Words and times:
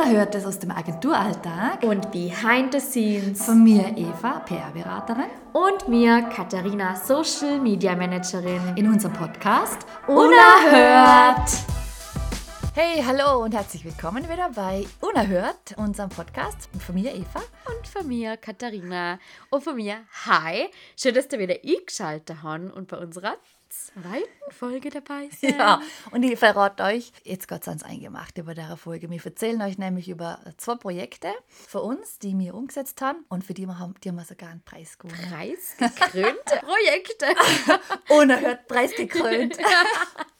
Unerhörtes 0.00 0.46
aus 0.46 0.58
dem 0.58 0.70
Agenturalltag. 0.70 1.82
Und 1.82 2.10
Behind 2.10 2.72
the 2.72 2.80
Scenes. 2.80 3.44
Von 3.44 3.62
mir 3.62 3.84
Eva, 3.96 4.40
PR-Beraterin. 4.46 5.26
Und 5.52 5.88
mir 5.88 6.22
Katharina, 6.34 6.96
Social 6.96 7.60
Media 7.60 7.94
Managerin. 7.94 8.60
In 8.76 8.88
unserem 8.88 9.12
Podcast 9.12 9.84
Unerhört. 10.06 11.50
Hey, 12.82 13.02
hallo 13.04 13.44
und 13.44 13.52
herzlich 13.52 13.84
willkommen 13.84 14.26
wieder 14.26 14.48
bei 14.56 14.86
Unerhört, 15.02 15.76
unserem 15.76 16.08
Podcast. 16.08 16.70
Und 16.72 16.82
von 16.82 16.94
mir 16.94 17.14
Eva. 17.14 17.42
Und 17.66 17.86
von 17.86 18.08
mir 18.08 18.38
Katharina. 18.38 19.18
Und 19.50 19.62
von 19.62 19.76
mir 19.76 19.98
Hi. 20.24 20.66
Schön, 20.96 21.14
dass 21.14 21.28
du 21.28 21.38
wieder 21.38 21.56
eingeschaltet 21.62 22.38
hast 22.42 22.72
und 22.72 22.88
bei 22.88 22.96
unserer 22.96 23.36
zweiten 23.68 24.50
Folge 24.50 24.88
dabei 24.88 25.28
sein. 25.42 25.58
Ja, 25.58 25.82
und 26.10 26.22
ich 26.22 26.38
verrate 26.38 26.84
euch, 26.84 27.12
jetzt 27.22 27.48
geht 27.48 27.60
es 27.60 27.68
ans 27.68 27.82
Eingemachte 27.82 28.40
über 28.40 28.54
der 28.54 28.74
Folge. 28.78 29.10
Wir 29.10 29.22
erzählen 29.22 29.60
euch 29.60 29.76
nämlich 29.76 30.08
über 30.08 30.40
zwei 30.56 30.76
Projekte 30.76 31.28
von 31.50 31.82
uns, 31.82 32.18
die 32.18 32.36
wir 32.38 32.54
umgesetzt 32.54 33.02
haben 33.02 33.26
und 33.28 33.44
für 33.44 33.52
die 33.52 33.66
wir 33.66 33.78
haben, 33.78 33.92
die 34.02 34.08
haben 34.08 34.16
wir 34.16 34.24
sogar 34.24 34.48
einen 34.48 34.62
Preis 34.62 34.96
gewonnen. 34.96 35.20
Preisgekrönte 35.28 36.62
Projekte. 36.62 37.26
Unerhört 38.08 38.66
preisgekrönt. 38.68 39.58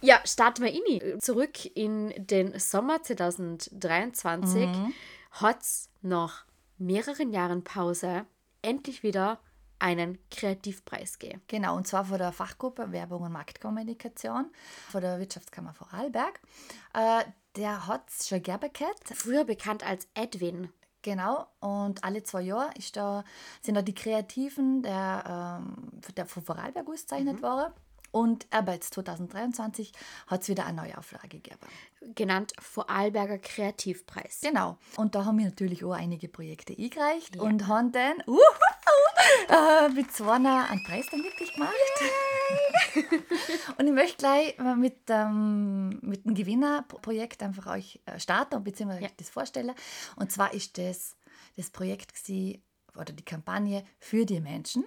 Ja, 0.00 0.20
starten 0.24 0.62
wir 0.64 0.72
in. 0.72 1.20
Zurück 1.20 1.64
in 1.76 2.12
den 2.16 2.58
Sommer 2.58 3.02
2023 3.02 4.66
Mhm. 4.66 4.92
hat 5.32 5.62
es 5.62 5.88
nach 6.02 6.44
mehreren 6.78 7.32
Jahren 7.32 7.64
Pause 7.64 8.26
endlich 8.62 9.02
wieder 9.02 9.38
einen 9.78 10.18
Kreativpreis 10.30 11.18
gegeben. 11.18 11.42
Genau, 11.48 11.76
und 11.76 11.86
zwar 11.86 12.04
von 12.06 12.18
der 12.18 12.32
Fachgruppe 12.32 12.92
Werbung 12.92 13.22
und 13.22 13.32
Marktkommunikation 13.32 14.50
von 14.90 15.00
der 15.02 15.18
Wirtschaftskammer 15.18 15.74
Vorarlberg. 15.74 16.40
Äh, 16.94 17.24
der 17.56 17.86
hat 17.86 18.08
es 18.08 18.28
schon 18.28 18.42
gegeben. 18.42 18.70
Früher 19.14 19.44
bekannt 19.44 19.86
als 19.86 20.08
Edwin. 20.14 20.70
Genau, 21.02 21.46
und 21.60 22.02
alle 22.02 22.22
zwei 22.24 22.42
Jahre 22.42 22.70
ist 22.76 22.96
da, 22.96 23.22
sind 23.62 23.74
da 23.76 23.82
die 23.82 23.94
Kreativen 23.94 24.82
der, 24.82 25.60
ähm, 25.62 25.90
der 26.16 26.26
von 26.26 26.42
Vorarlberg 26.42 26.88
ausgezeichnet 26.88 27.42
worden. 27.42 27.72
Und 28.16 28.46
aber 28.50 28.72
jetzt 28.72 28.94
2023 28.94 29.92
hat 30.26 30.40
es 30.40 30.48
wieder 30.48 30.64
eine 30.64 30.80
neue 30.80 30.96
Auflage 30.96 31.28
gegeben. 31.28 31.60
genannt 32.14 32.54
Vorarlberger 32.58 33.36
Kreativpreis. 33.36 34.40
Genau. 34.40 34.78
Und 34.96 35.14
da 35.14 35.26
haben 35.26 35.36
wir 35.36 35.44
natürlich 35.44 35.84
auch 35.84 35.92
einige 35.92 36.26
Projekte 36.26 36.72
eingereicht 36.72 37.36
Ja. 37.36 37.42
und 37.42 37.66
haben 37.66 37.92
dann 37.92 38.22
uh, 38.26 38.38
äh, 39.50 39.90
mit 39.90 40.10
zwei 40.12 40.36
einen 40.36 40.82
Preis 40.84 41.04
dann 41.10 41.24
wirklich 41.24 41.52
gemacht. 41.52 41.74
und 43.78 43.86
ich 43.86 43.92
möchte 43.92 44.16
gleich 44.16 44.58
äh, 44.60 44.76
mit, 44.76 44.96
ähm, 45.08 45.98
mit 46.00 46.24
dem 46.24 46.32
Gewinnerprojekt 46.32 47.42
einfach 47.42 47.66
euch 47.66 48.00
äh, 48.06 48.18
starten 48.18 48.64
bzw. 48.64 48.94
Ja. 48.94 49.08
euch 49.08 49.16
das 49.18 49.28
vorstellen. 49.28 49.74
Und 50.16 50.32
zwar 50.32 50.54
ist 50.54 50.78
das 50.78 51.16
das 51.58 51.68
Projekt 51.68 52.14
gewesen, 52.14 52.62
oder 52.94 53.12
die 53.12 53.24
Kampagne 53.24 53.84
für 53.98 54.24
die 54.24 54.40
Menschen 54.40 54.84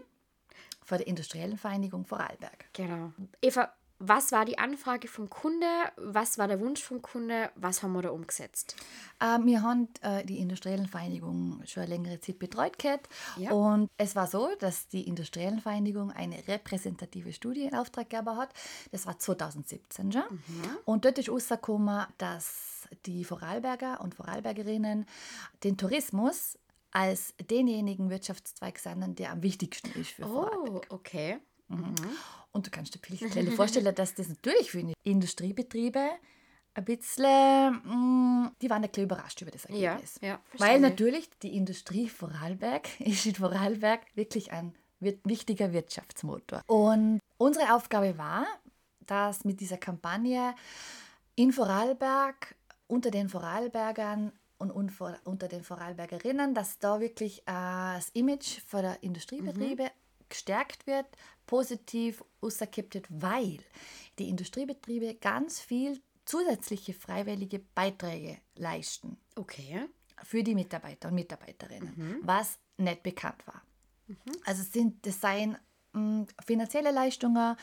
von 0.90 0.98
der 0.98 1.08
Industriellen 1.08 1.58
Vereinigung 1.58 2.04
Vorarlberg. 2.04 2.66
Genau. 2.74 3.14
Eva, 3.44 3.72
was 4.00 4.32
war 4.32 4.46
die 4.46 4.58
Anfrage 4.58 5.08
vom 5.08 5.30
Kunde? 5.30 5.68
Was 5.98 6.40
war 6.40 6.48
der 6.48 6.60
Wunsch 6.60 6.82
vom 6.82 7.02
Kunde? 7.02 7.52
Was 7.56 7.84
haben 7.84 7.94
wir 7.94 8.02
da 8.02 8.10
umgesetzt? 8.10 8.76
Äh, 9.20 9.38
wir 9.44 9.62
haben 9.62 9.90
äh, 10.02 10.26
die 10.26 10.40
Industriellen 10.40 10.88
Vereinigung 10.88 11.62
schon 11.66 11.84
eine 11.84 11.94
längere 11.94 12.20
Zeit 12.20 12.40
betreut 12.40 12.80
gehabt. 12.80 13.08
Ja. 13.38 13.52
Und 13.52 13.92
es 13.98 14.16
war 14.16 14.26
so, 14.26 14.50
dass 14.58 14.88
die 14.88 15.08
Industriellen 15.08 15.60
Vereinigung 15.60 16.12
eine 16.12 16.48
repräsentative 16.48 17.34
Studie 17.34 17.66
in 17.66 17.76
Auftrag 17.76 18.10
gegeben 18.10 18.36
hat. 18.36 18.50
Das 18.92 19.06
war 19.06 19.20
2017 19.20 20.12
schon. 20.12 20.24
Und 20.86 21.06
dort 21.06 21.20
ist 21.20 21.30
rausgekommen, 21.30 22.08
dass 22.18 22.88
die 23.06 23.24
Vorarlberger 23.24 24.02
und 24.02 24.16
Vorarlbergerinnen 24.16 25.06
den 25.64 25.78
Tourismus 25.78 26.58
als 26.92 27.34
denjenigen 27.50 28.10
Wirtschaftszweig 28.10 28.80
sind, 28.80 29.20
der 29.20 29.32
am 29.32 29.44
wichtigsten 29.44 29.90
ist 30.00 30.12
für 30.12 30.24
Vorarlberg. 30.24 30.88
Oh, 30.90 30.96
okay. 30.96 31.40
Und 32.52 32.66
du 32.66 32.72
kannst 32.72 32.96
dir 32.96 33.00
vielleicht 33.00 33.24
vorstellen, 33.56 33.94
dass 33.94 34.16
das 34.16 34.28
natürlich 34.28 34.72
für 34.72 34.84
Industriebetriebe 35.04 36.10
ein 36.74 36.86
bisschen, 36.86 37.74
mm, 37.84 38.52
die 38.62 38.70
waren 38.70 38.84
ein 38.84 38.90
bisschen 38.90 39.04
überrascht 39.04 39.42
über 39.42 39.52
das 39.52 39.66
Ja, 39.70 39.92
Ergebnis. 39.92 40.16
ja, 40.22 40.40
Weil 40.58 40.80
verstehe. 40.80 40.80
natürlich 40.82 41.30
die 41.42 41.56
Industrie 41.56 42.10
Vorarlberg 42.10 42.88
ist 43.00 43.26
in 43.26 43.36
Vorarlberg 43.36 44.02
wirklich 44.16 44.52
ein 44.52 44.74
wichtiger 45.00 45.72
Wirtschaftsmotor. 45.74 46.62
Und 46.68 47.20
unsere 47.38 47.74
Aufgabe 47.74 48.18
war, 48.18 48.46
dass 49.06 49.46
mit 49.46 49.60
dieser 49.62 49.78
Kampagne 49.78 50.54
in 51.36 51.54
Vorarlberg 51.54 52.56
unter 52.88 53.10
den 53.12 53.30
Vorarlbergern 53.30 54.32
und 54.60 54.72
unter 54.72 55.48
den 55.48 55.64
Vorarlbergerinnen, 55.64 56.54
dass 56.54 56.78
da 56.80 57.00
wirklich 57.00 57.40
äh, 57.42 57.44
das 57.46 58.10
Image 58.14 58.60
von 58.68 58.82
der 58.84 59.02
Industriebetriebe 59.04 59.90
gestärkt 60.28 60.86
wird, 60.86 61.08
positiv 61.48 62.24
ausgekippt 62.42 62.94
wird, 62.94 63.08
weil 63.10 63.60
die 64.20 64.30
Industriebetriebe 64.30 65.16
ganz 65.16 65.60
viel 65.60 66.00
zusätzliche 66.26 66.94
freiwillige 66.94 67.60
Beiträge 67.74 68.38
leisten 68.56 69.18
Okay. 69.36 69.88
für 70.24 70.44
die 70.44 70.54
Mitarbeiter 70.54 71.08
und 71.08 71.16
Mitarbeiterinnen, 71.16 72.20
was 72.24 72.60
nicht 72.78 73.02
bekannt 73.02 73.42
war. 73.48 73.62
Also 74.46 74.62
es 74.62 74.72
sind, 74.72 75.06
das 75.08 75.20
seien 75.22 75.58
mh, 75.94 76.26
finanzielle 76.46 76.92
Leistungen, 76.92 77.56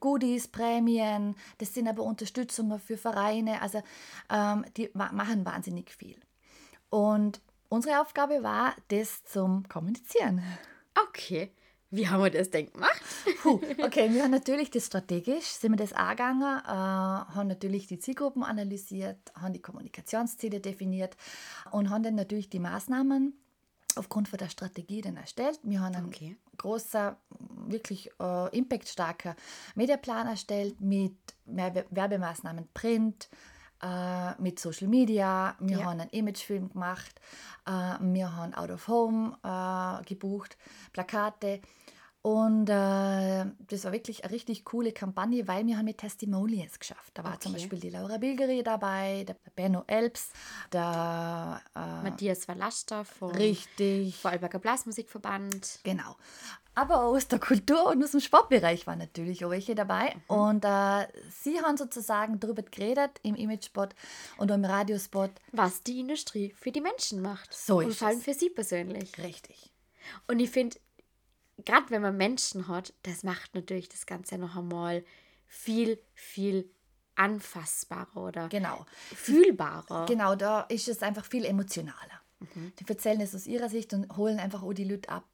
Goodies, 0.00 0.46
Prämien, 0.48 1.34
das 1.58 1.74
sind 1.74 1.88
aber 1.88 2.02
Unterstützungen 2.04 2.78
für 2.78 2.96
Vereine, 2.96 3.60
also 3.62 3.82
ähm, 4.30 4.64
die 4.76 4.90
ma 4.94 5.10
machen 5.12 5.44
wahnsinnig 5.44 5.90
viel. 5.90 6.20
Und 6.92 7.40
unsere 7.70 8.02
Aufgabe 8.02 8.42
war, 8.42 8.74
das 8.88 9.24
zum 9.24 9.66
Kommunizieren. 9.66 10.42
Okay. 11.08 11.50
Wie 11.90 12.06
haben 12.06 12.22
wir 12.22 12.30
das 12.30 12.50
denn 12.50 12.70
gemacht? 12.70 13.00
Puh, 13.42 13.60
okay, 13.82 14.12
wir 14.12 14.22
haben 14.22 14.30
natürlich 14.30 14.70
das 14.70 14.86
strategisch, 14.86 15.44
sind 15.46 15.72
wir 15.72 15.76
das 15.76 15.94
angegangen, 15.94 16.60
äh, 16.64 16.68
haben 16.68 17.48
natürlich 17.48 17.86
die 17.86 17.98
Zielgruppen 17.98 18.42
analysiert, 18.42 19.16
haben 19.34 19.54
die 19.54 19.60
Kommunikationsziele 19.62 20.60
definiert 20.60 21.16
und 21.70 21.88
haben 21.88 22.02
dann 22.02 22.14
natürlich 22.14 22.50
die 22.50 22.60
Maßnahmen 22.60 23.34
aufgrund 23.96 24.28
von 24.28 24.38
der 24.38 24.48
Strategie 24.50 25.00
dann 25.00 25.16
erstellt. 25.16 25.60
Wir 25.62 25.80
haben 25.80 25.94
einen 25.94 26.06
Okay. 26.08 26.36
großer, 26.58 27.16
wirklich 27.66 28.10
äh, 28.20 28.56
impactstarker 28.56 29.34
Mediaplan 29.74 30.26
erstellt 30.28 30.80
mit 30.80 31.16
Werbe 31.46 31.86
Werbemaßnahmen 31.90 32.68
Print, 32.74 33.28
äh, 33.82 34.40
mit 34.40 34.58
Social 34.60 34.88
Media. 34.88 35.56
Wir 35.60 35.78
Ja. 35.78 35.84
haben 35.84 36.00
einen 36.00 36.10
Imagefilm 36.10 36.70
gemacht. 36.70 37.20
Äh, 37.66 37.70
wir 38.00 38.34
haben 38.36 38.54
Out 38.54 38.70
of 38.70 38.88
Home 38.88 39.36
äh, 39.42 40.04
gebucht, 40.04 40.56
Plakate. 40.92 41.60
Und 42.24 42.68
äh, 42.68 43.46
das 43.66 43.82
war 43.82 43.90
wirklich 43.90 44.22
eine 44.22 44.32
richtig 44.32 44.64
coole 44.64 44.92
Kampagne, 44.92 45.48
weil 45.48 45.66
wir 45.66 45.76
haben 45.76 45.86
mit 45.86 45.98
Testimonials 45.98 46.78
geschafft. 46.78 47.10
Da 47.14 47.24
war 47.24 47.40
zum 47.40 47.50
Okay. 47.50 47.62
Beispiel 47.62 47.80
die 47.80 47.90
Laura 47.90 48.16
Bilgeri 48.18 48.62
dabei, 48.62 49.24
der 49.26 49.34
Benno 49.56 49.82
Elbs, 49.88 50.30
der 50.72 51.60
äh, 51.74 51.78
Matthias 52.08 52.46
Valaster 52.46 53.04
vom 53.04 53.32
richtig, 53.32 54.16
Vorarlberger 54.18 54.60
Blasmusikverband. 54.60 55.80
Genau. 55.82 56.14
Aber 56.74 57.02
auch 57.04 57.14
aus 57.14 57.28
der 57.28 57.38
Kultur 57.38 57.86
und 57.88 58.02
aus 58.02 58.12
dem 58.12 58.20
Sportbereich 58.20 58.86
waren 58.86 58.98
natürlich 58.98 59.44
auch 59.44 59.50
welche 59.50 59.74
dabei. 59.74 60.14
Mhm. 60.28 60.34
Und 60.36 60.64
äh, 60.64 61.06
sie 61.30 61.60
haben 61.60 61.76
sozusagen 61.76 62.40
darüber 62.40 62.62
geredet 62.62 63.20
im 63.22 63.34
Imagespot 63.34 63.94
und 64.38 64.50
im 64.50 64.64
Radiospot. 64.64 65.30
Was 65.52 65.82
die 65.82 66.00
Industrie 66.00 66.54
für 66.58 66.72
die 66.72 66.80
Menschen 66.80 67.20
macht. 67.20 67.52
So 67.52 67.78
Und 67.78 67.88
ist 67.88 67.98
vor 67.98 68.08
allem 68.08 68.18
es. 68.18 68.24
für 68.24 68.34
sie 68.34 68.48
persönlich. 68.48 69.18
Richtig. 69.18 69.70
Und 70.28 70.40
ich 70.40 70.50
finde, 70.50 70.78
gerade 71.64 71.90
wenn 71.90 72.00
man 72.02 72.16
Menschen 72.16 72.68
hat, 72.68 72.94
das 73.02 73.22
macht 73.22 73.54
natürlich 73.54 73.88
das 73.90 74.06
Ganze 74.06 74.38
noch 74.38 74.56
einmal 74.56 75.04
viel, 75.46 76.00
viel 76.14 76.70
anfassbarer 77.14 78.16
oder 78.16 78.48
Genau. 78.48 78.86
fühlbarer. 79.14 80.06
Genau, 80.06 80.34
da 80.34 80.62
ist 80.62 80.88
es 80.88 81.02
einfach 81.02 81.26
viel 81.26 81.44
emotionaler. 81.44 82.20
Mhm. 82.40 82.72
Die 82.78 82.88
erzählen 82.88 83.20
es 83.20 83.34
aus 83.34 83.46
ihrer 83.46 83.68
Sicht 83.68 83.92
und 83.92 84.16
holen 84.16 84.38
einfach 84.40 84.62
auch 84.62 84.72
die 84.72 84.84
Leute 84.84 85.10
ab, 85.10 85.24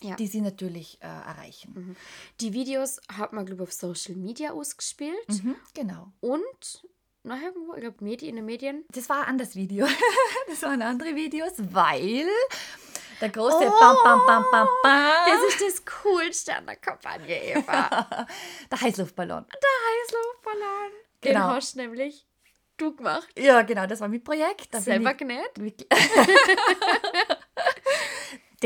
Ja. 0.00 0.16
die 0.16 0.26
sie 0.26 0.40
natürlich 0.40 0.98
äh, 1.00 1.06
erreichen. 1.06 1.96
Die 2.40 2.52
Videos 2.52 3.00
hat 3.16 3.32
man, 3.32 3.46
glaube 3.46 3.62
ich, 3.62 3.68
auf 3.68 3.72
Social 3.72 4.16
Media 4.16 4.50
ausgespielt 4.52 5.28
Mhm. 5.28 5.56
Genau. 5.74 6.12
und 6.20 6.84
noch 7.22 7.40
irgendwo, 7.40 7.74
ich 7.74 7.80
glaube, 7.80 7.96
Medi 8.04 8.28
in 8.28 8.36
den 8.36 8.44
Medien. 8.44 8.84
Das 8.90 9.08
war 9.08 9.22
ein 9.22 9.28
anderes 9.28 9.54
Video. 9.56 9.86
das 10.48 10.60
waren 10.62 10.82
andere 10.82 11.14
Videos, 11.14 11.52
weil 11.58 12.26
der 13.20 13.28
große 13.30 13.56
Oh! 13.66 13.80
Bam, 13.80 13.96
Bam, 14.04 14.20
Bam, 14.26 14.44
Bam, 14.50 14.68
Bam, 14.82 15.08
Das 15.26 15.54
ist 15.54 15.60
das 15.62 15.84
Coolste 16.02 16.54
an 16.56 16.66
der 16.66 16.76
Kampagne, 16.76 17.42
Eva. 17.54 18.26
der 18.70 18.80
Heißluftballon. 18.80 19.46
der 19.46 19.70
Heißluftballon. 20.04 20.90
Den 21.24 21.32
Genau. 21.32 21.46
hast 21.54 21.76
nämlich 21.76 22.26
du 22.76 22.94
gemacht. 22.94 23.28
Ja, 23.38 23.62
genau, 23.62 23.86
das 23.86 24.00
war 24.00 24.08
mein 24.08 24.22
Projekt. 24.22 24.74
Da 24.74 24.80
Selber 24.82 25.14
genäht? 25.14 25.52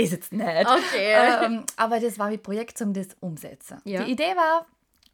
das 0.02 0.10
jetzt 0.12 0.32
nicht. 0.32 0.66
Okay. 0.66 1.44
Ähm, 1.44 1.64
aber 1.76 2.00
das 2.00 2.18
war 2.18 2.28
mein 2.28 2.42
Projekt, 2.42 2.80
um 2.82 2.92
das 2.92 3.08
umzusetzen. 3.20 3.80
Ja. 3.84 4.04
Die 4.04 4.12
Idee 4.12 4.34
war, 4.36 4.66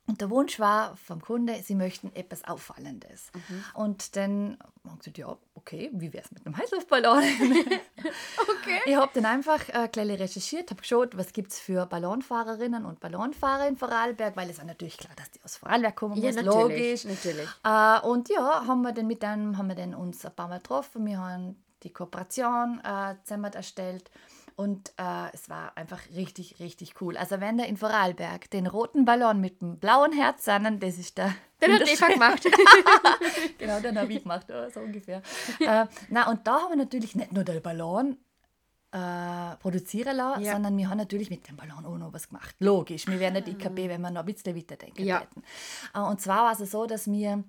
und 0.06 0.20
der 0.20 0.28
Wunsch 0.28 0.60
war 0.60 0.96
vom 0.96 1.22
Kunde, 1.22 1.54
sie 1.62 1.74
möchten 1.74 2.14
etwas 2.14 2.44
Auffallendes. 2.44 3.30
Mhm. 3.32 3.64
Und 3.72 4.16
dann 4.16 4.58
haben 4.84 5.00
sie 5.00 5.12
gesagt, 5.12 5.18
ja, 5.18 5.36
okay, 5.54 5.90
wie 5.94 6.12
wäre 6.12 6.22
es 6.22 6.30
mit 6.30 6.44
einem 6.44 6.58
Heißluftballon? 6.58 7.18
okay. 7.22 8.80
Ich 8.84 8.96
habe 8.96 9.10
dann 9.14 9.24
einfach 9.24 9.66
äh, 9.70 9.88
gleich 9.90 10.20
recherchiert, 10.20 10.70
habe 10.70 10.82
geschaut, 10.82 11.16
was 11.16 11.32
gibt 11.32 11.52
es 11.52 11.58
für 11.58 11.86
Ballonfahrerinnen 11.86 12.84
und 12.84 13.00
Ballonfahrer 13.00 13.66
in 13.66 13.78
Vorarlberg, 13.78 14.36
weil 14.36 14.50
es 14.50 14.58
ist 14.58 14.64
natürlich 14.66 14.98
klar, 14.98 15.14
dass 15.16 15.30
die 15.30 15.42
aus 15.42 15.56
Vorarlberg 15.56 15.96
kommen 15.96 16.16
Ja, 16.16 16.32
muss, 16.32 16.36
natürlich, 16.36 17.04
logisch. 17.04 17.24
natürlich. 17.24 17.48
Äh, 17.64 18.06
und 18.06 18.28
ja, 18.28 18.66
haben 18.66 18.82
wir 18.82 18.92
dann 18.92 19.06
mit 19.06 19.24
einem, 19.24 19.56
haben 19.56 19.68
wir 19.68 19.76
dann 19.76 19.94
uns 19.94 20.24
ein 20.26 20.36
paar 20.36 20.48
Mal 20.48 20.58
getroffen, 20.58 21.06
wir 21.06 21.18
haben 21.18 21.56
die 21.82 21.92
Kooperation 21.92 22.80
äh, 22.84 23.14
zusammen 23.24 23.52
erstellt 23.54 24.10
und 24.56 24.90
äh, 24.98 25.32
es 25.32 25.48
war 25.48 25.76
einfach 25.76 26.00
richtig, 26.14 26.60
richtig 26.60 27.00
cool. 27.00 27.16
Also 27.16 27.40
wenn 27.40 27.56
der 27.58 27.66
in 27.66 27.76
Vorarlberg 27.76 28.50
den 28.50 28.66
roten 28.66 29.04
Ballon 29.04 29.40
mit 29.40 29.60
dem 29.60 29.78
blauen 29.78 30.12
Herz 30.12 30.44
sahen, 30.44 30.80
das 30.80 30.98
ist 30.98 31.18
der... 31.18 31.34
Den 31.62 31.72
hat 31.72 31.88
Eva 31.88 32.08
gemacht. 32.08 32.46
genau, 33.58 33.80
den 33.80 33.98
habe 33.98 34.12
ich 34.12 34.22
gemacht, 34.22 34.46
oh, 34.50 34.68
so 34.68 34.80
ungefähr. 34.80 35.22
äh, 35.60 35.86
na, 36.10 36.28
und 36.30 36.46
da 36.46 36.60
haben 36.60 36.70
wir 36.70 36.76
natürlich 36.76 37.14
nicht 37.14 37.32
nur 37.32 37.42
den 37.44 37.62
Ballon 37.62 38.18
äh, 38.92 39.56
produzieren 39.56 40.16
lassen, 40.16 40.42
Ja. 40.42 40.52
sondern 40.52 40.76
wir 40.76 40.90
haben 40.90 40.98
natürlich 40.98 41.30
mit 41.30 41.48
dem 41.48 41.56
Ballon 41.56 41.84
auch 41.86 41.96
noch 41.96 42.12
was 42.12 42.28
gemacht. 42.28 42.54
Logisch, 42.58 43.06
wir 43.06 43.18
wären 43.18 43.32
nicht 43.34 43.48
IKB, 43.48 43.88
wenn 43.88 44.02
wir 44.02 44.10
noch 44.10 44.20
ein 44.20 44.26
bisschen 44.26 44.54
weiterdenken 44.56 45.04
Ja. 45.04 45.20
hätten. 45.20 45.42
Äh, 45.94 46.00
und 46.00 46.20
zwar 46.20 46.44
war 46.44 46.60
es 46.60 46.70
so, 46.70 46.86
dass 46.86 47.06
wir 47.10 47.42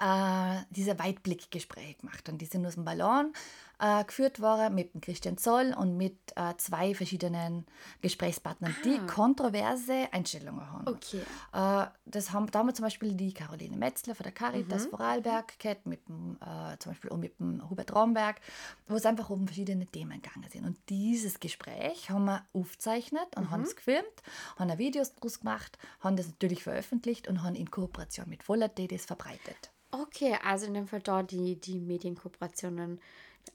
äh, 0.00 0.56
diese 0.70 0.98
Weitblickgespräche 0.98 1.94
gemacht 1.94 2.28
haben. 2.28 2.38
Die 2.38 2.46
sind 2.46 2.64
aus 2.66 2.74
dem 2.74 2.84
Ballon 2.84 3.32
äh, 3.78 4.04
geführt 4.04 4.40
worden 4.40 4.74
mit 4.74 4.94
dem 4.94 5.00
Christian 5.00 5.38
Zoll 5.38 5.74
und 5.76 5.96
mit 5.96 6.16
äh, 6.36 6.54
zwei 6.56 6.94
verschiedenen 6.94 7.66
Gesprächspartnern, 8.00 8.74
die 8.84 8.98
kontroverse 9.06 10.08
Einstellungen 10.12 10.70
haben. 10.70 10.88
Okay. 10.88 11.20
Äh, 11.52 11.86
das 12.06 12.32
haben, 12.32 12.50
da 12.50 12.60
haben 12.60 12.68
wir 12.68 12.74
zum 12.74 12.84
Beispiel 12.84 13.14
die 13.14 13.32
Caroline 13.32 13.76
Metzler 13.76 14.14
von 14.14 14.24
der 14.24 14.32
Caritas 14.32 14.86
Vorarlberg 14.86 15.58
gehabt, 15.58 15.86
mit 15.86 16.06
dem, 16.08 16.36
äh, 16.40 16.78
zum 16.78 16.92
Beispiel 16.92 17.10
auch 17.10 17.16
mit 17.16 17.38
dem 17.38 17.68
Hubert 17.68 17.94
Romberg, 17.94 18.40
wo 18.86 18.96
es 18.96 19.06
einfach 19.06 19.30
um 19.30 19.46
verschiedene 19.46 19.86
Themen 19.86 20.20
gegangen 20.22 20.48
sind. 20.50 20.64
Und 20.64 20.78
dieses 20.88 21.40
Gespräch 21.40 22.10
haben 22.10 22.26
wir 22.26 22.44
aufgezeichnet 22.52 23.36
und 23.36 23.50
haben 23.50 23.62
es 23.62 23.76
gefilmt, 23.76 24.22
haben 24.56 24.68
da 24.68 24.78
Videos 24.78 25.14
draus 25.14 25.40
gemacht, 25.40 25.78
haben 26.00 26.16
das 26.16 26.28
natürlich 26.28 26.62
veröffentlicht 26.62 27.28
und 27.28 27.42
haben 27.42 27.54
in 27.54 27.70
Kooperation 27.70 28.28
mit 28.28 28.42
Voller.de 28.42 28.86
das 28.86 29.06
verbreitet. 29.06 29.70
Okay, 29.90 30.36
also 30.44 30.66
in 30.66 30.74
dem 30.74 30.88
Fall 30.88 31.00
da 31.00 31.22
die, 31.22 31.60
die 31.60 31.78
Medienkooperationen. 31.78 33.00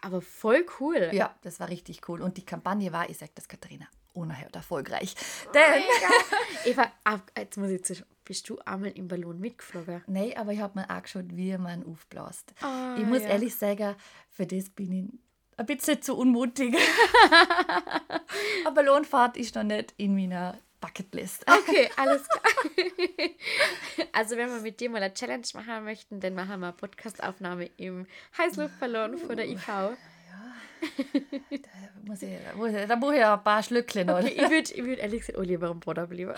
Aber 0.02 0.22
voll 0.22 0.66
cool. 0.80 1.10
Ja, 1.14 1.36
das 1.42 1.60
war 1.60 1.70
richtig 1.70 2.08
cool. 2.08 2.22
Und 2.22 2.38
die 2.38 2.46
Kampagne 2.46 2.92
war, 2.92 3.10
ich 3.10 3.18
sage 3.18 3.32
das 3.36 3.48
Katharina, 3.48 3.88
unerhört 4.14 4.56
erfolgreich. 4.56 5.16
Denn, 5.54 5.84
Eva, 6.66 6.92
ab, 7.04 7.32
jetzt 7.38 7.58
muss 7.58 7.70
ich 7.70 7.84
zu, 7.84 7.96
bist 8.24 8.50
du 8.50 8.60
einmal 8.60 8.92
im 8.92 9.08
Ballon 9.08 9.40
mitgeflogen? 9.40 10.04
nee, 10.08 10.36
aber 10.36 10.54
ich 10.54 10.60
habe 10.60 10.80
mir 10.80 10.90
angeschaut, 10.90 11.26
wie 11.30 11.58
man 11.58 11.86
aufbläst. 11.86 12.54
Ah, 12.62 12.96
ich 12.98 13.06
muss 13.06 13.24
ja. 13.24 13.30
ehrlich 13.30 13.56
sagen, 13.56 13.96
für 14.30 14.46
das 14.46 14.70
bin 14.70 14.92
ich 14.92 15.20
ein 15.58 15.66
bisschen 15.66 16.02
zu 16.02 16.16
unmutig. 16.16 16.76
Eine 18.66 18.74
Ballonfahrt 18.74 19.36
ist 19.36 19.56
noch 19.56 19.64
nicht 19.64 19.94
in 19.98 20.16
meiner 20.16 20.58
Bucketlist. 20.80 21.46
Okay, 21.50 21.90
alles 21.98 22.28
klar. 22.28 22.44
also 24.14 24.38
wenn 24.38 24.50
wir 24.50 24.62
mit 24.62 24.80
dir 24.80 24.90
mal 24.90 25.02
eine 25.04 25.14
Challenge 25.14 25.46
machen 25.54 25.84
möchten, 25.84 26.20
dann 26.20 26.34
machen 26.36 26.60
wir 26.62 26.68
eine 26.68 26.74
Podcastaufnahme 26.74 27.66
im 27.78 28.06
Heißluftballon 28.38 29.18
vor 29.18 29.36
der 29.36 29.48
IV. 29.50 29.66
Da 29.68 29.96
muss 32.06 32.22
ich, 32.22 32.38
da 32.44 32.56
muss 32.56 32.72
ich, 32.72 32.88
da 32.88 32.96
muss 32.96 33.14
ich 33.16 33.24
ein 33.26 33.44
paar 33.44 33.62
Schlückchen. 33.64 34.10
Okay, 34.10 34.30
ich 34.30 34.50
würde 34.50 34.74
ich 34.74 34.84
würd 34.84 35.00
ehrlich 35.00 35.20
gesagt 35.22 35.38
auch 35.38 35.44
lieber 35.44 35.70
am 35.70 35.80
Boden 35.82 36.08
bleiben. 36.08 36.34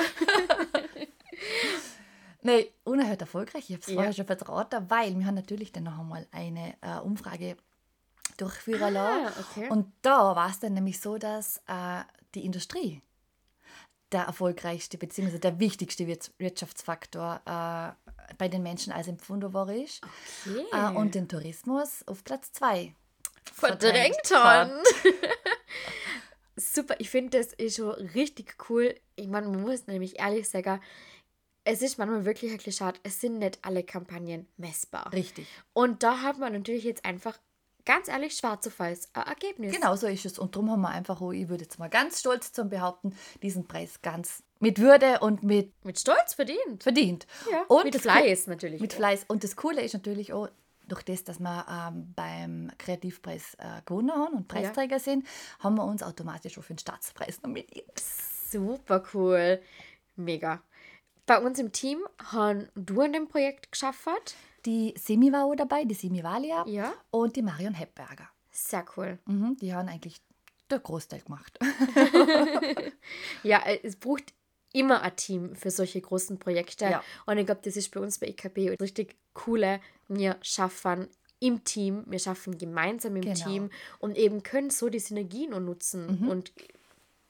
Nein, 2.43 2.65
unerhört 2.83 3.21
erfolgreich. 3.21 3.65
Ich 3.69 3.75
habe 3.75 3.81
es 3.81 3.88
Ja. 3.88 3.93
vorher 3.95 4.13
schon 4.13 4.25
vertraut, 4.25 4.67
weil 4.89 5.15
wir 5.17 5.25
haben 5.27 5.35
natürlich 5.35 5.71
dann 5.71 5.83
noch 5.83 5.99
einmal 5.99 6.27
eine 6.31 6.73
äh, 6.81 6.97
Umfrage 6.99 7.55
durchführen 8.38 8.93
lassen. 8.93 9.27
Ah, 9.27 9.33
okay. 9.39 9.69
Und 9.69 9.91
da 10.01 10.35
war 10.35 10.49
es 10.49 10.59
dann 10.59 10.73
nämlich 10.73 10.99
so, 10.99 11.19
dass 11.19 11.57
äh, 11.67 12.01
die 12.33 12.43
Industrie 12.43 13.01
der 14.12 14.24
erfolgreichste 14.24 14.98
bzw. 14.98 15.38
der 15.40 15.60
wichtigste 15.60 16.08
Wir- 16.08 16.19
Wirtschaftsfaktor 16.38 17.42
äh, 17.46 18.34
bei 18.38 18.48
den 18.48 18.63
Menschen 18.63 18.92
als 18.94 19.08
empfunden 19.08 19.54
war 19.54 19.69
ist. 19.69 20.02
Okay. 20.46 20.66
Äh, 20.72 20.96
und 20.98 21.16
den 21.16 21.28
Tourismus 21.28 22.04
auf 22.08 22.24
Platz 22.24 22.52
zwei. 22.52 22.96
verdrängt 23.54 24.28
verdrängt 24.28 24.31
haben. 24.31 24.72
Super, 26.56 26.96
ich 27.00 27.10
finde 27.10 27.38
das 27.40 27.54
ist 27.54 27.78
schon 27.78 27.92
richtig 27.92 28.56
cool. 28.69 28.94
Ich 29.16 29.28
meine, 29.28 29.48
man 29.48 29.62
muss 29.62 29.88
nämlich 29.88 30.19
ehrlich 30.19 30.48
sagen, 30.50 30.81
es 31.63 31.81
ist 31.81 31.98
manchmal 31.98 32.25
wirklich 32.25 32.52
ein 32.52 32.58
Klischee, 32.58 32.92
es 33.04 33.22
sind 33.22 33.40
nicht 33.40 33.60
alle 33.63 33.84
Kampagnen 33.84 34.48
messbar. 34.58 35.12
Richtig. 35.13 35.48
Und 35.74 36.04
da 36.04 36.22
hat 36.22 36.40
man 36.40 36.54
natürlich 36.54 36.84
jetzt 36.84 37.06
einfach, 37.06 37.38
ganz 37.86 38.07
ehrlich, 38.07 38.36
schwarz 38.36 38.68
auf 38.68 38.80
weiß 38.80 39.10
ein 39.13 39.28
Ergebnis. 39.28 39.74
Genau 39.74 39.95
so 39.95 40.07
ist 40.07 40.25
es. 40.25 40.39
Und 40.39 40.56
darum 40.56 40.72
haben 40.72 40.81
wir 40.81 40.89
einfach, 40.89 41.22
auch, 41.22 41.31
ich 41.31 41.50
würde 41.50 41.63
jetzt 41.63 41.80
mal 41.80 41.89
ganz 41.89 42.19
stolz 42.19 42.51
zum 42.54 42.69
behaupten, 42.69 43.16
diesen 43.42 43.68
Preis 43.68 44.01
ganz 44.01 44.44
mit 44.60 44.80
Würde 44.80 45.19
und 45.22 45.44
mit 45.44 45.74
Mit 45.83 46.00
Stolz 46.00 46.36
verdient. 46.36 46.83
verdient. 46.83 47.25
Ja, 47.51 47.63
und 47.68 47.83
mit 47.86 47.95
Fleiß 47.95 48.48
natürlich. 48.48 48.80
Mit 48.80 48.94
Fleiß. 48.94 49.25
Und 49.28 49.44
das 49.44 49.56
Coole 49.56 49.81
ist 49.81 49.94
natürlich 49.94 50.33
auch, 50.33 50.50
durch 50.88 51.04
das, 51.04 51.24
dass 51.24 51.39
wir 51.39 51.66
ähm, 51.69 52.13
beim 52.16 52.72
Kreativpreis 52.78 53.56
äh, 53.56 53.81
gewonnen 53.86 54.12
haben 54.12 54.36
und 54.36 54.48
Preisträger 54.48 55.00
sind, 55.00 55.25
haben 55.60 55.75
wir 55.75 55.86
uns 55.86 56.04
automatisch 56.04 56.57
auch 56.57 56.63
für 56.63 56.74
den 56.74 56.80
Staatspreis 56.80 57.42
nominiert. 57.42 58.00
Super 58.00 59.04
cool. 59.13 59.62
Mega. 60.16 60.62
Bei 61.25 61.39
uns 61.39 61.60
im 61.60 61.72
Team 61.72 62.00
haben 62.31 62.68
du 62.75 63.01
an 63.01 63.13
dem 63.13 63.27
Projekt 63.30 63.72
geschafft. 63.72 64.36
Die 64.66 64.94
auch 65.44 65.56
dabei, 65.56 65.84
die 65.86 65.94
Simi 65.96 66.24
Valia 66.24 66.66
Ja. 66.68 66.94
und 67.10 67.36
die 67.36 67.42
Marion 67.42 67.74
Heppberger. 67.74 68.30
Sehr 68.52 68.86
cool. 68.96 69.18
Mhm, 69.25 69.58
die 69.62 69.74
haben 69.74 69.88
eigentlich 69.90 70.22
den 70.69 70.81
Großteil 70.84 71.22
gemacht. 71.22 71.58
Ja, 73.44 73.60
äh, 73.66 73.80
es 73.84 73.96
braucht 73.96 74.34
immer 74.74 75.02
ein 75.02 75.16
Team 75.16 75.56
für 75.56 75.72
solche 75.72 76.00
großen 76.02 76.40
Projekte. 76.40 76.86
Ja. 76.86 77.04
Und 77.25 77.38
ich 77.38 77.46
glaube, 77.46 77.62
das 77.63 77.75
ist 77.75 77.92
bei 77.92 78.00
uns 78.00 78.19
bei 78.19 78.28
EKB 78.28 78.78
richtig 78.80 79.16
coole. 79.34 79.81
Wir 80.08 80.38
schaffen 80.42 81.08
im 81.40 81.63
Team, 81.63 82.04
wir 82.08 82.19
schaffen 82.19 82.58
gemeinsam 82.58 83.16
im 83.16 83.24
Genau. 83.24 83.34
Team 83.36 83.69
und 84.00 84.16
eben 84.18 84.44
können 84.44 84.69
so 84.69 84.90
die 84.90 85.00
Synergien 85.00 85.52
nutzen 85.66 86.22
Mhm. 86.22 86.28
und 86.30 86.52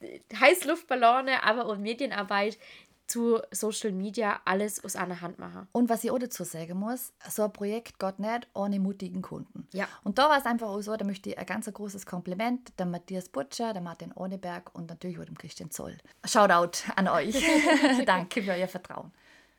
äh, 0.00 0.20
Heißluftballone, 0.38 1.42
aber 1.42 1.66
auch 1.66 1.78
Medienarbeit 1.78 2.58
zu 3.06 3.40
Social 3.50 3.92
Media 3.92 4.40
alles 4.44 4.82
aus 4.84 4.96
einer 4.96 5.20
Hand 5.20 5.38
machen. 5.38 5.68
Und 5.72 5.88
was 5.88 6.04
ich 6.04 6.10
auch 6.10 6.18
dazu 6.18 6.44
sagen 6.44 6.78
muss, 6.78 7.12
so 7.28 7.44
ein 7.44 7.52
Projekt 7.52 7.98
geht 7.98 8.18
nicht 8.18 8.48
ohne 8.54 8.78
mutigen 8.80 9.22
Kunden. 9.22 9.68
Ja. 9.72 9.88
Und 10.04 10.18
da 10.18 10.28
war 10.28 10.38
es 10.38 10.46
einfach 10.46 10.68
auch 10.68 10.80
so, 10.80 10.96
da 10.96 11.04
möchte 11.04 11.30
ich 11.30 11.38
ein 11.38 11.46
ganz 11.46 11.70
großes 11.70 12.06
Kompliment 12.06 12.72
der 12.78 12.86
Matthias 12.86 13.28
Butcher, 13.28 13.72
der 13.72 13.82
Martin 13.82 14.12
Ohneberg 14.12 14.74
und 14.74 14.88
natürlich 14.88 15.18
auch 15.18 15.24
dem 15.24 15.36
Christian 15.36 15.70
Zoll. 15.70 15.96
Shoutout 16.24 16.90
an 16.96 17.08
euch. 17.08 17.34
Danke 18.06 18.42
für 18.42 18.52
euer 18.52 18.68
Vertrauen. 18.68 19.12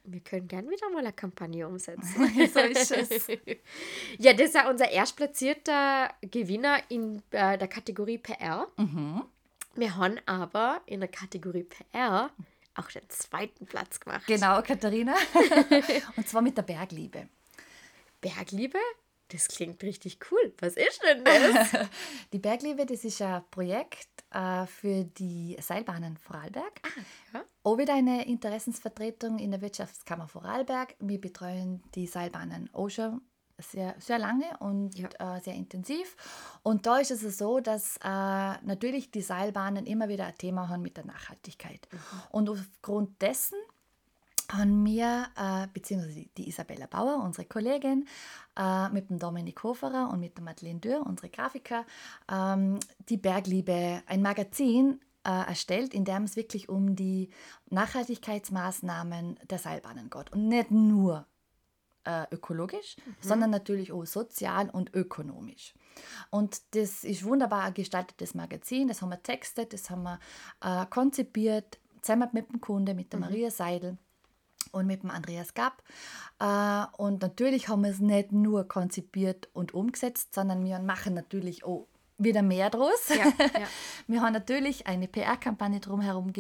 Wir 0.06 0.20
können 0.20 0.50
gern 0.50 0.70
wieder 0.70 0.90
mal 0.90 1.00
eine 1.00 1.14
Kampagne 1.14 1.68
umsetzen. 1.68 2.04
So 2.54 2.60
ist 2.60 2.92
es. 2.92 3.28
Ja, 4.18 4.34
das 4.34 4.48
ist 4.48 4.56
ja 4.56 4.70
unser 4.70 4.92
erstplatzierter 4.92 6.10
Gewinner 6.22 6.80
in 6.90 7.22
äh, 7.32 7.58
der 7.58 7.68
Kategorie 7.68 8.18
PR. 8.18 8.68
Mhm. 8.78 9.24
Wir 9.76 9.96
haben 9.96 10.20
aber 10.26 10.82
in 10.86 11.00
der 11.00 11.10
Kategorie 11.10 11.64
PR 11.64 12.30
auch 12.76 12.90
den 12.90 13.10
zweiten 13.10 13.66
Platz 13.66 14.00
gemacht. 14.00 14.26
Genau, 14.28 14.62
Katharina. 14.62 15.16
Und 16.18 16.28
zwar 16.28 16.42
mit 16.42 16.58
der 16.58 16.64
Bergliebe. 16.64 17.28
Bergliebe? 18.22 18.80
Das 19.30 19.48
klingt 19.48 19.82
richtig 19.84 20.20
cool. 20.32 20.54
Was 20.60 20.76
ist 20.76 21.02
denn 21.04 21.24
das? 21.24 21.90
Die 22.34 22.40
Bergliebe, 22.40 22.86
das 22.86 23.04
ist 23.04 23.22
ein 23.22 23.44
Projekt 23.50 24.08
äh, 24.32 24.68
für 24.68 25.06
die 25.06 25.58
Seilbahnen 25.60 26.18
Vorarlberg. 26.18 26.82
ja. 27.34 27.44
Auch 27.64 27.78
wieder 27.78 27.96
eine 27.96 28.28
Interessensvertretung 28.28 29.40
in 29.40 29.52
der 29.52 29.62
Wirtschaftskammer 29.62 30.28
Vorarlberg. 30.28 30.96
Wir 31.00 31.20
betreuen 31.20 31.82
die 31.96 32.06
Seilbahnen 32.06 32.70
schon 32.90 33.22
sehr, 33.64 33.96
sehr 34.00 34.20
lange 34.20 34.46
und 34.60 35.00
äh, 35.00 35.40
sehr 35.42 35.56
intensiv. 35.56 36.16
Und 36.64 36.86
da 36.86 36.98
ist 36.98 37.12
es 37.12 37.38
so, 37.38 37.60
dass 37.60 37.98
äh, 37.98 38.08
natürlich 38.08 39.12
die 39.12 39.22
Seilbahnen 39.22 39.86
immer 39.86 40.10
wieder 40.10 40.26
ein 40.26 40.38
Thema 40.38 40.70
haben 40.70 40.82
mit 40.82 40.98
der 40.98 41.06
Nachhaltigkeit. 41.06 41.88
Und 42.30 42.50
aufgrund 42.50 43.22
dessen 43.22 43.58
haben 44.52 44.86
wir, 44.86 45.28
äh, 45.38 45.68
beziehungsweise 45.74 46.26
die 46.38 46.48
Isabella 46.48 46.86
Bauer, 46.86 47.24
unsere 47.24 47.48
Kollegin, 47.48 48.08
äh, 48.58 48.90
mit 48.90 49.10
dem 49.10 49.20
Dominik 49.20 49.64
Hoferer 49.64 50.10
und 50.12 50.20
mit 50.20 50.38
der 50.38 50.44
Madeleine 50.44 50.80
Dürr, 50.80 51.06
unsere 51.06 51.30
Grafiker, 51.30 51.86
ähm, 52.32 52.80
die 53.10 53.18
Bergliebe, 53.18 54.04
ein 54.06 54.22
Magazin 54.22 55.00
äh, 55.26 55.48
erstellt, 55.48 55.94
in 55.94 56.06
dem 56.06 56.24
es 56.24 56.36
wirklich 56.36 56.70
um 56.70 56.96
die 56.96 57.30
Nachhaltigkeitsmaßnahmen 57.70 59.40
der 59.50 59.58
Seilbahnen 59.58 60.10
geht. 60.10 60.32
Und 60.34 60.48
nicht 60.48 60.72
nur 60.72 61.26
äh, 62.06 62.26
ökologisch, 62.32 62.96
sondern 63.22 63.50
natürlich 63.50 63.92
auch 63.92 64.06
sozial 64.06 64.70
und 64.70 64.94
ökonomisch. 64.94 65.74
Und 66.30 66.62
das 66.76 67.04
ist 67.04 67.24
wunderbar 67.24 67.72
gestaltetes 67.72 68.34
Magazin, 68.34 68.88
das 68.88 69.02
haben 69.02 69.10
wir 69.10 69.22
textet, 69.22 69.74
das 69.74 69.90
haben 69.90 70.04
wir 70.04 70.20
äh, 70.62 70.86
konzipiert, 70.88 71.80
zusammen 72.02 72.30
mit 72.34 72.50
dem 72.50 72.62
Kunde, 72.62 72.94
mit 72.94 73.14
der 73.14 73.20
Maria 73.20 73.52
Seidel. 73.52 73.98
und 74.72 74.88
mit 74.88 75.04
dem 75.04 75.12
Andreas 75.12 75.54
Gapp. 75.54 75.84
Äh, 76.40 76.86
und 76.98 77.22
natürlich 77.22 77.68
haben 77.68 77.84
wir 77.84 77.92
es 77.92 78.00
nicht 78.00 78.32
nur 78.32 78.68
konzipiert 78.68 79.50
und 79.54 79.74
umgesetzt, 79.74 80.34
sondern 80.34 80.64
wir 80.66 80.80
machen 80.80 81.14
natürlich 81.14 81.64
auch 81.64 81.88
wieder 82.18 82.42
mehr 82.42 82.70
draus. 82.70 83.10
Ja, 83.10 83.26
ja. 83.26 83.68
Wir 84.08 84.22
haben 84.22 84.34
natürlich 84.34 84.88
eine 84.88 85.08
PR-Kampagne 85.08 85.80
drumherum 85.80 86.32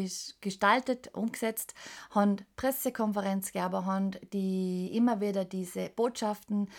gestaltet, 0.42 1.10
umgesetzt, 1.13 1.74
haben 2.12 2.38
Pressekonferenz 2.56 3.51
gegeben, 3.51 3.86
haben 3.86 4.12
die 4.32 4.96
immer 4.96 5.22
wieder 5.22 5.46
diese 5.46 5.89
Botschaften 5.89 6.70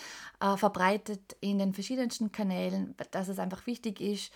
äh, 0.40 0.56
verbreitet 0.56 1.36
in 1.40 1.58
den 1.58 1.74
verschiedensten 1.74 2.32
Kanälen, 2.32 2.94
dass 3.10 3.28
es 3.28 3.38
einfach 3.38 3.66
wichtig 3.66 4.00
ist, 4.00 4.32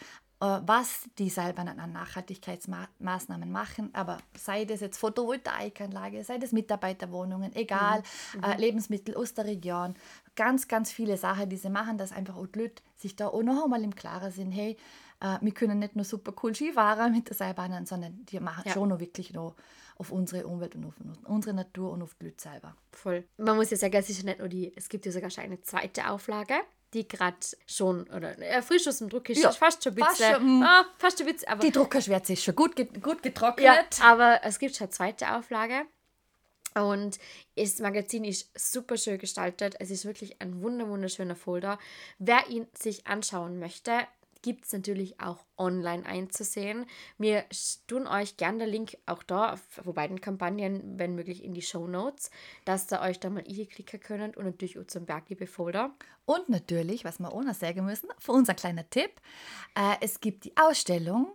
was 0.46 1.08
die 1.18 1.30
selber 1.30 1.62
an 1.62 1.92
Nachhaltigkeitsmaßnahmen 1.92 3.50
machen, 3.50 3.90
aber 3.92 4.18
sei 4.36 4.64
das 4.64 4.80
jetzt 4.80 4.98
Photovoltaikanlage, 4.98 6.22
sei 6.22 6.38
das 6.38 6.52
Mitarbeiterwohnungen, 6.52 7.54
egal, 7.56 8.02
mhm. 8.34 8.44
äh, 8.44 8.54
mhm. 8.54 8.60
Lebensmittel 8.60 9.16
aus 9.16 9.34
der 9.34 9.46
Region, 9.46 9.94
ganz, 10.36 10.68
ganz 10.68 10.92
viele 10.92 11.16
Sachen, 11.16 11.48
die 11.48 11.56
sie 11.56 11.70
machen, 11.70 11.98
dass 11.98 12.12
einfach 12.12 12.36
auch 12.36 12.46
die 12.46 12.60
Leute 12.60 12.82
sich 12.96 13.16
da 13.16 13.28
auch 13.28 13.42
noch 13.42 13.64
einmal 13.64 13.82
im 13.82 13.94
Klaren 13.94 14.30
sind, 14.30 14.52
hey, 14.52 14.76
äh, 15.20 15.38
wir 15.40 15.52
können 15.52 15.80
nicht 15.80 15.96
nur 15.96 16.04
super 16.04 16.32
cool 16.42 16.54
Skifahren 16.54 17.12
mit 17.16 17.28
der 17.28 17.36
Seilbahn, 17.36 17.86
sondern 17.86 18.24
die 18.26 18.38
machen 18.38 18.62
ja. 18.66 18.72
schon 18.72 18.90
noch 18.90 19.00
wirklich 19.00 19.32
noch 19.32 19.56
auf 19.96 20.12
unsere 20.12 20.46
Umwelt 20.46 20.76
und 20.76 20.86
auf 20.86 20.94
unsere 21.24 21.56
Natur 21.56 21.90
und 21.90 22.02
auf 22.02 22.14
die 22.14 22.26
Leute 22.26 22.40
selber. 22.40 22.76
Voll. 22.92 23.24
Man 23.36 23.56
muss 23.56 23.70
ja 23.70 23.76
sagen, 23.76 23.96
es 23.96 24.08
ist 24.08 24.18
ja 24.18 24.24
nicht 24.26 24.38
nur 24.38 24.48
die, 24.48 24.72
es 24.76 24.88
gibt 24.88 25.04
ja 25.04 25.10
sogar 25.10 25.30
schon 25.30 25.42
eine 25.42 25.60
zweite 25.62 26.08
Auflage 26.08 26.54
die 26.94 27.06
gerade 27.06 27.36
schon, 27.66 28.08
oder 28.08 28.38
äh, 28.38 28.62
frisch 28.62 28.86
aus 28.88 28.98
dem 28.98 29.08
Druck 29.08 29.28
ist, 29.28 29.42
ja, 29.42 29.52
fast 29.52 29.84
schon 29.84 29.92
ein 29.92 29.96
bisschen. 29.96 30.26
Fast, 30.26 30.40
schon, 30.40 30.66
fast 30.96 31.20
ein 31.20 31.26
bisschen 31.26 31.48
aber, 31.48 31.60
die 31.60 31.70
Druckerschwärze 31.70 32.32
ist 32.32 32.44
schon 32.44 32.54
gut, 32.54 32.76
gut 33.02 33.22
getrocknet. 33.22 33.98
Ja, 33.98 34.04
aber 34.04 34.40
es 34.42 34.58
gibt 34.58 34.76
schon 34.76 34.86
eine 34.86 34.92
zweite 34.92 35.34
Auflage. 35.34 35.86
Und 36.74 37.18
das 37.56 37.78
Magazin 37.80 38.24
ist 38.24 38.50
super 38.54 38.96
schön 38.96 39.18
gestaltet. 39.18 39.74
Es 39.80 39.90
ist 39.90 40.04
wirklich 40.04 40.40
ein 40.40 40.62
wunderschöner 40.62 41.34
Folder. 41.34 41.78
Wer 42.18 42.48
ihn 42.48 42.68
sich 42.72 43.06
anschauen 43.06 43.58
möchte, 43.58 44.06
gibt 44.42 44.66
es 44.66 44.72
natürlich 44.72 45.20
auch 45.20 45.44
online 45.56 46.06
einzusehen. 46.06 46.86
Wir 47.18 47.44
tun 47.86 48.06
euch 48.06 48.36
gerne 48.36 48.58
den 48.58 48.68
Link 48.68 48.96
auch 49.06 49.22
da 49.22 49.56
vor 49.56 49.94
beiden 49.94 50.20
Kampagnen, 50.20 50.98
wenn 50.98 51.14
möglich, 51.14 51.42
in 51.44 51.54
die 51.54 51.62
Show 51.62 51.86
Notes, 51.86 52.30
dass 52.64 52.90
ihr 52.92 53.00
euch 53.00 53.18
da 53.20 53.30
mal 53.30 53.42
klicken 53.42 54.00
könnt 54.00 54.36
und 54.36 54.44
natürlich 54.44 54.78
auch 54.78 54.86
zum 54.86 55.06
Bergliebe-Folder. 55.06 55.94
Und 56.24 56.48
natürlich, 56.48 57.04
was 57.04 57.18
wir 57.18 57.28
noch 57.28 57.54
sagen 57.54 57.84
müssen, 57.84 58.08
für 58.18 58.32
unser 58.32 58.54
kleiner 58.54 58.88
Tipp, 58.88 59.10
äh, 59.74 59.96
es 60.00 60.20
gibt 60.20 60.44
die 60.44 60.56
Ausstellung 60.56 61.32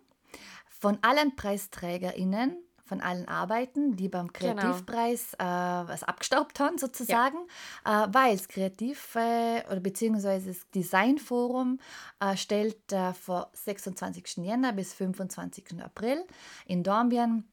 von 0.68 0.98
allen 1.02 1.36
PreisträgerInnen 1.36 2.58
von 2.86 3.02
allen 3.02 3.28
Arbeiten, 3.28 3.96
die 3.96 4.10
beim 4.10 4.28
genau. 4.28 4.56
Kreativpreis 4.56 5.36
genau. 5.38 5.84
äh, 5.84 5.88
was 5.88 6.04
abgestaubt 6.04 6.60
haben, 6.60 6.78
sozusagen, 6.78 7.38
ja. 7.86 8.06
äh, 8.06 8.14
weil 8.14 8.36
das 8.36 8.48
Kreativ- 8.48 9.16
äh, 9.16 9.64
oder 9.68 9.80
beziehungsweise 9.80 10.48
das 10.48 10.70
Designforum 10.72 11.80
äh, 12.20 12.36
stellt 12.36 12.92
äh, 12.92 13.14
vor 13.14 13.50
26. 13.54 14.38
Jänner 14.38 14.74
bis 14.74 14.94
25. 14.94 15.82
April 15.82 16.26
in 16.66 16.84
Dornbirn 16.84 17.46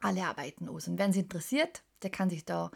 alle 0.00 0.24
Arbeiten 0.24 0.68
aus. 0.68 0.88
Und 0.88 0.98
wenn 0.98 1.12
Sie 1.12 1.20
interessiert, 1.20 1.82
der 2.04 2.10
kann 2.10 2.30
sich 2.30 2.44
da 2.44 2.70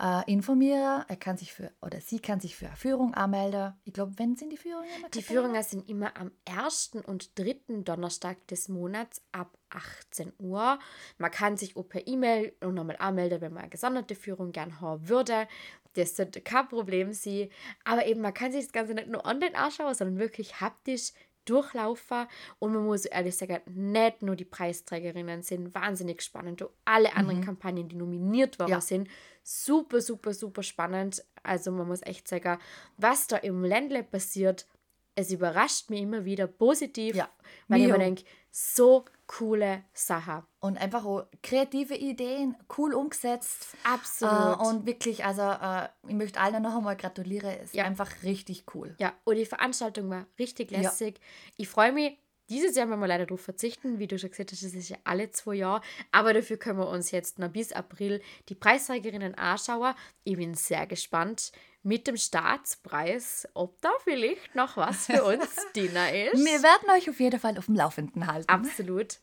äh, 0.00 0.30
informieren, 0.30 1.04
er 1.08 1.16
kann 1.16 1.36
sich 1.36 1.52
für, 1.52 1.72
oder 1.80 2.00
sie 2.00 2.18
kann 2.18 2.40
sich 2.40 2.56
für 2.56 2.66
eine 2.66 2.76
Führung 2.76 3.14
anmelden. 3.14 3.74
Ich 3.84 3.92
glaube, 3.92 4.12
wenn 4.16 4.36
sind 4.36 4.50
die 4.50 4.56
Führungen? 4.56 4.88
Die 5.14 5.22
Führungen 5.22 5.62
sind 5.62 5.88
immer 5.88 6.16
am 6.16 6.32
ersten 6.44 7.00
und 7.00 7.38
dritten 7.38 7.84
Donnerstag 7.84 8.46
des 8.48 8.68
Monats 8.68 9.22
ab 9.32 9.56
18 9.70 10.32
Uhr. 10.38 10.78
Man 11.18 11.30
kann 11.30 11.56
sich 11.56 11.76
auch 11.76 11.88
per 11.88 12.06
E-Mail 12.06 12.54
nochmal 12.60 12.96
anmelden, 12.98 13.40
wenn 13.40 13.52
man 13.52 13.62
eine 13.62 13.70
gesonderte 13.70 14.14
Führung 14.14 14.52
gern 14.52 14.80
haben 14.80 15.08
würde. 15.08 15.46
Das 15.94 16.16
sollte 16.16 16.40
kein 16.40 16.68
Problem 16.68 17.12
sein. 17.12 17.48
Aber 17.84 18.06
eben, 18.06 18.20
man 18.20 18.34
kann 18.34 18.52
sich 18.52 18.64
das 18.64 18.72
Ganze 18.72 18.94
nicht 18.94 19.08
nur 19.08 19.24
online 19.24 19.54
anschauen, 19.54 19.94
sondern 19.94 20.18
wirklich 20.18 20.60
haptisch 20.60 21.12
durchlaufen 21.44 22.26
und 22.58 22.72
man 22.72 22.84
muss 22.84 23.04
ehrlich 23.04 23.36
sagen, 23.36 23.60
nicht 23.66 24.22
nur 24.22 24.36
die 24.36 24.44
Preisträgerinnen 24.44 25.42
sind 25.42 25.74
wahnsinnig 25.74 26.22
spannend, 26.22 26.62
auch 26.62 26.70
alle 26.84 27.14
anderen 27.14 27.40
mhm. 27.40 27.44
Kampagnen, 27.44 27.88
die 27.88 27.96
nominiert 27.96 28.58
worden 28.58 28.70
ja. 28.70 28.80
sind, 28.80 29.08
super, 29.42 30.00
super, 30.00 30.34
super 30.34 30.62
spannend. 30.62 31.24
Also 31.42 31.72
man 31.72 31.88
muss 31.88 32.02
echt 32.02 32.28
sagen, 32.28 32.58
was 32.96 33.26
da 33.26 33.36
im 33.38 33.64
Ländle 33.64 34.02
passiert, 34.02 34.66
es 35.14 35.30
überrascht 35.30 35.90
mich 35.90 36.02
immer 36.02 36.24
wieder 36.24 36.46
positiv, 36.46 37.16
ja. 37.16 37.28
weil 37.68 37.80
Mio. 37.80 37.88
ich 37.88 37.92
mir 37.92 37.98
denke, 37.98 38.24
so 38.50 39.04
coole 39.26 39.84
Sache. 39.94 40.44
Und 40.60 40.78
einfach 40.78 41.04
auch 41.04 41.24
kreative 41.42 41.94
Ideen, 41.94 42.54
cool 42.76 42.94
umgesetzt. 42.94 43.74
Absolut. 43.82 44.60
Äh, 44.60 44.68
und 44.68 44.86
wirklich, 44.86 45.24
also 45.24 45.42
äh, 45.42 45.88
ich 46.06 46.14
möchte 46.14 46.38
allen 46.38 46.62
noch 46.62 46.76
einmal 46.76 46.96
gratulieren. 46.96 47.50
Es 47.50 47.66
ist 47.66 47.74
ja. 47.74 47.84
einfach 47.84 48.22
richtig 48.22 48.64
cool. 48.74 48.94
Ja, 48.98 49.14
und 49.24 49.36
die 49.36 49.46
Veranstaltung 49.46 50.10
war 50.10 50.26
richtig 50.38 50.70
lässig. 50.70 51.18
Ja. 51.18 51.24
Ich 51.56 51.68
freue 51.68 51.92
mich. 51.92 52.18
Dieses 52.52 52.76
Jahr 52.76 52.86
werden 52.90 53.00
wir 53.00 53.06
leider 53.06 53.24
darauf 53.24 53.40
verzichten, 53.40 53.98
wie 53.98 54.06
du 54.06 54.18
schon 54.18 54.28
gesagt 54.28 54.52
hast, 54.52 54.62
das 54.62 54.74
ist 54.74 54.90
ja 54.90 54.98
alle 55.04 55.30
zwei 55.30 55.54
Jahre. 55.54 55.80
Aber 56.10 56.34
dafür 56.34 56.58
können 56.58 56.78
wir 56.78 56.88
uns 56.88 57.10
jetzt 57.10 57.38
noch 57.38 57.48
bis 57.48 57.72
April 57.72 58.20
die 58.50 58.54
Preisträgerinnen 58.54 59.34
anschauen. 59.36 59.94
Ich 60.24 60.36
bin 60.36 60.52
sehr 60.52 60.86
gespannt 60.86 61.52
mit 61.82 62.06
dem 62.06 62.18
Staatspreis, 62.18 63.48
ob 63.54 63.80
da 63.80 63.88
vielleicht 64.04 64.54
noch 64.54 64.76
was 64.76 65.06
für 65.06 65.24
uns 65.32 65.48
drin 65.72 65.96
ist. 65.96 66.44
Wir 66.44 66.62
werden 66.62 66.90
euch 66.94 67.08
auf 67.08 67.18
jeden 67.20 67.40
Fall 67.40 67.56
auf 67.56 67.66
dem 67.66 67.74
Laufenden 67.74 68.26
halten. 68.26 68.50
Absolut. 68.50 69.20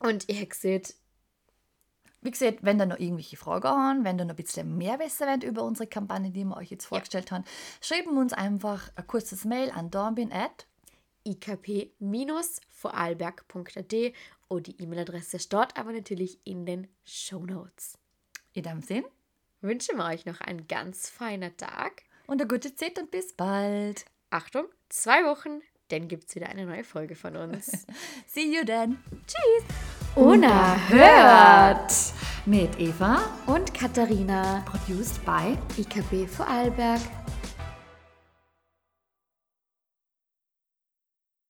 Und 0.00 0.28
ihr 0.28 0.48
seht, 0.52 0.96
wie 2.22 2.32
gesagt, 2.32 2.58
wenn 2.62 2.76
da 2.76 2.86
noch 2.86 2.98
irgendwelche 2.98 3.36
Fragen 3.36 3.68
haben, 3.68 4.04
wenn 4.04 4.18
da 4.18 4.24
noch 4.24 4.32
ein 4.32 4.36
bisschen 4.36 4.76
mehr 4.76 4.98
wissen 4.98 5.28
wollt 5.28 5.44
über 5.44 5.62
unsere 5.62 5.86
Kampagne, 5.86 6.32
die 6.32 6.42
wir 6.42 6.56
euch 6.56 6.72
jetzt 6.72 6.86
vorgestellt 6.86 7.30
ja. 7.30 7.36
haben, 7.36 7.44
schreiben 7.80 8.18
uns 8.18 8.32
einfach 8.32 8.90
ein 8.96 9.06
kurzes 9.06 9.44
Mail 9.44 9.70
an 9.70 9.92
dornbin@ 9.92 10.66
ikp-vorarlberg.at 11.24 13.94
und 14.48 14.66
die 14.66 14.82
E-Mail-Adresse 14.82 15.38
steht 15.38 15.76
aber 15.76 15.92
natürlich 15.92 16.40
in 16.44 16.66
den 16.66 16.88
Show 17.04 17.46
Notes. 17.46 17.96
In 18.52 18.64
dem 18.64 18.82
Sinn 18.82 19.04
wünschen 19.60 19.96
wir 19.96 20.04
euch 20.04 20.26
noch 20.26 20.40
einen 20.40 20.66
ganz 20.68 21.08
feinen 21.08 21.56
Tag. 21.56 22.02
Und 22.26 22.40
eine 22.40 22.48
gute 22.48 22.74
Zeit 22.74 22.98
und 22.98 23.10
bis 23.10 23.32
bald. 23.32 24.04
Achtung, 24.30 24.66
zwei 24.88 25.24
Wochen, 25.24 25.60
dann 25.88 26.08
gibt 26.08 26.28
es 26.28 26.34
wieder 26.34 26.48
eine 26.48 26.66
neue 26.66 26.84
Folge 26.84 27.14
von 27.14 27.36
uns. 27.36 27.86
See 28.26 28.54
you 28.54 28.64
then. 28.64 28.98
Tschüss. 29.26 29.64
Unerhört. 30.14 31.92
Mit 32.46 32.78
Eva 32.80 33.38
und 33.46 33.72
Katharina. 33.72 34.64
Produced 34.66 35.24
by 35.24 35.56
IKB 35.78 36.26
Vorarlberg. 36.26 37.00